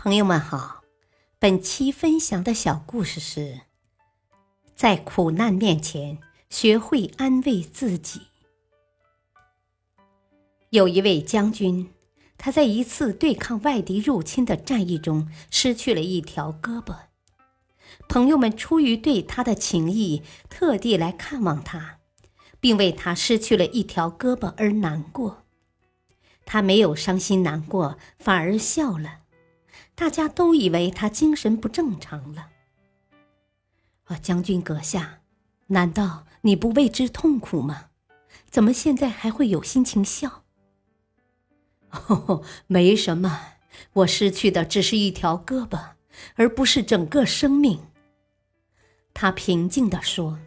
[0.00, 0.84] 朋友们好，
[1.40, 3.62] 本期分享的小故事是：
[4.76, 8.28] 在苦难面前学会安慰自己。
[10.70, 11.90] 有一位将军，
[12.38, 16.96] 他在一次对抗外敌入侵的战役中失去了一条胳膊。
[18.08, 21.98] 朋友们出于对他的情谊，特地来看望他，
[22.60, 25.42] 并为他失去了一条胳膊而难过。
[26.46, 29.22] 他没有伤心难过，反而笑了。
[29.98, 32.50] 大家都以为他精神不正常了。
[34.04, 35.22] 啊，将军阁下，
[35.66, 37.86] 难道你不为之痛苦吗？
[38.48, 40.44] 怎么现在还会有心情笑？
[41.90, 43.40] 哦，没什么，
[43.94, 45.94] 我失去的只是一条胳膊，
[46.36, 47.80] 而不是整个生命。
[49.12, 50.38] 他平静地说：“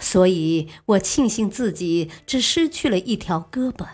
[0.00, 3.86] 所以我庆幸自己只失去了一条胳膊，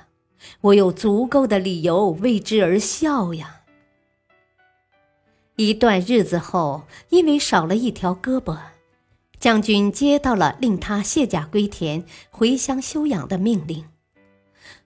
[0.60, 3.56] 我有足够的理由为之而笑呀。”
[5.68, 8.56] 一段日子后，因为少了一条胳膊，
[9.38, 13.84] 将军接到了令他卸甲归田、回乡休养的命令。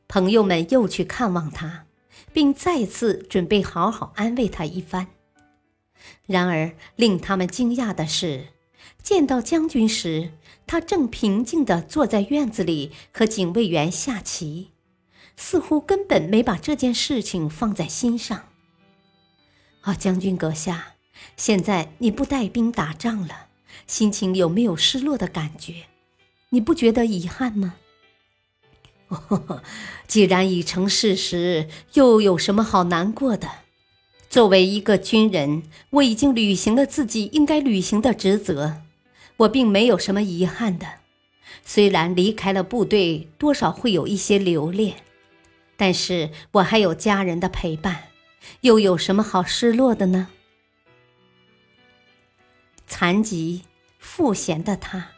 [0.09, 1.87] 朋友们又去看望他，
[2.33, 5.07] 并再次准备好好安慰他一番。
[6.27, 8.49] 然而，令他们惊讶的是，
[9.01, 10.33] 见到将军时，
[10.67, 14.71] 他正平静地坐在院子里和警卫员下棋，
[15.37, 18.49] 似乎根本没把这件事情放在心上。
[19.85, 20.95] 啊，将军阁下，
[21.37, 23.47] 现在你不带兵打仗了，
[23.87, 25.85] 心情有没有失落的感觉？
[26.51, 27.75] 你不觉得遗憾吗？
[30.09, 33.49] 既然已成事实，又有什么好难过的？
[34.31, 38.83] 作为一个军人，我已经履行了自己应该履行的职责，
[39.37, 40.87] 我并没有什么遗憾的。
[41.63, 44.97] 虽然离开了部队，多少会有一些留恋，
[45.77, 48.14] 但是我还有家人的陪伴。
[48.61, 50.29] 又有什么好失落的呢？
[52.87, 53.63] 残疾
[53.99, 55.09] 赋闲的他，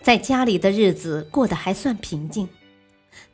[0.00, 2.48] 在家里的日子过得还算平静，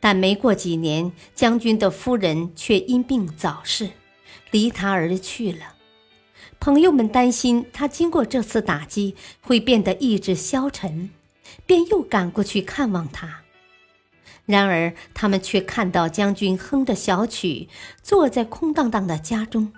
[0.01, 3.91] 但没过几年，将军的夫人却因病早逝，
[4.51, 5.75] 离他而去了。
[6.59, 11.11] 朋友们担心他经过这次打击会变得意志消沉，
[11.67, 13.42] 便又赶过去看望他。
[14.45, 17.69] 然而，他们却看到将军哼着小曲，
[18.03, 19.73] 坐在空荡荡的家中，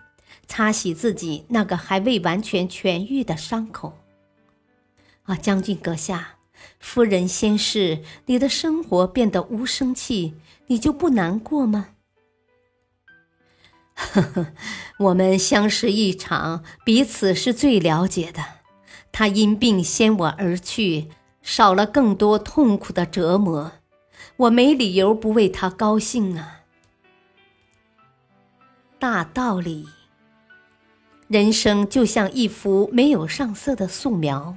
[0.46, 3.98] 擦洗自己那个还未完全痊愈的伤口。
[5.24, 6.36] 啊，将军阁下，
[6.78, 10.34] 夫人先逝，你的生活变得无生气，
[10.66, 11.88] 你就不难过吗？
[13.94, 14.46] 呵呵，
[14.98, 18.42] 我们相识一场，彼此是最了解的。
[19.12, 21.08] 他因病先我而去，
[21.42, 23.72] 少了更多痛苦的折磨。
[24.36, 26.62] 我没理由不为他高兴啊！
[28.98, 29.86] 大道理，
[31.28, 34.56] 人生就像一幅没有上色的素描，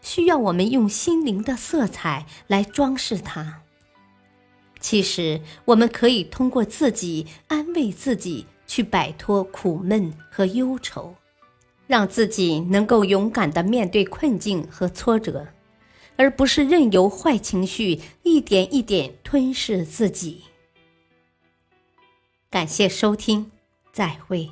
[0.00, 3.60] 需要我们用心灵的色彩来装饰它。
[4.80, 11.14] 其实，我们可以通过自己安慰自己，去摆脱苦闷和忧愁，
[11.86, 15.46] 让自己能够勇敢的面对困境和挫折。
[16.16, 20.44] 而不是任由坏情绪一点一点吞噬自己。
[22.50, 23.50] 感谢收听，
[23.92, 24.50] 再会。